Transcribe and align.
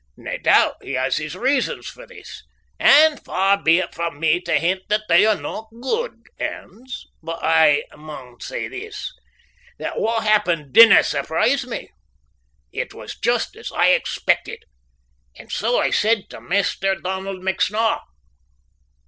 Nae 0.17 0.37
doubt 0.37 0.77
he 0.81 0.93
has 0.93 1.17
his 1.17 1.35
reasons 1.37 1.87
for 1.87 2.07
this 2.07 2.41
and 2.79 3.23
far 3.23 3.61
be 3.61 3.77
it 3.77 3.93
frae 3.93 4.09
me 4.09 4.41
tae 4.41 4.57
hint 4.57 4.81
that 4.89 5.03
they 5.07 5.27
are 5.27 5.35
no' 5.35 5.67
guid 5.79 6.13
anes 6.39 7.05
but 7.21 7.37
I 7.43 7.83
maun 7.95 8.39
say 8.41 8.67
this, 8.67 9.13
that 9.77 9.99
what 9.99 10.23
happened 10.23 10.73
didna 10.73 11.03
surprise 11.03 11.67
me. 11.67 11.91
It 12.71 12.95
was 12.95 13.13
just 13.15 13.55
as 13.55 13.71
I 13.71 13.89
expeckit, 13.89 14.63
and 15.37 15.51
so 15.51 15.77
I 15.77 15.91
said 15.91 16.31
tae 16.31 16.39
Maister 16.39 16.95
Donald 16.95 17.43
McSnaw. 17.43 18.01